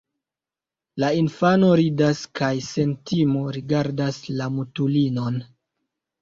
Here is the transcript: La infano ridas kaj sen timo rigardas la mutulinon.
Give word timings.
La 1.01 1.09
infano 1.17 1.69
ridas 1.79 2.21
kaj 2.39 2.49
sen 2.69 2.95
timo 3.11 3.45
rigardas 3.59 4.19
la 4.41 4.49
mutulinon. 4.57 5.39